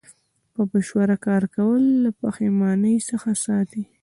په 0.53 0.61
مشوره 0.71 1.15
کار 1.25 1.43
کول 1.55 1.83
له 2.03 2.09
پښیمانۍ 2.21 2.97
څخه 3.09 3.31
ساتي. 3.45 3.83